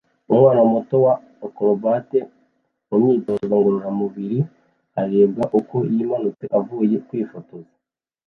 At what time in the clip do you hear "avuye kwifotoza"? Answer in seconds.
6.59-7.73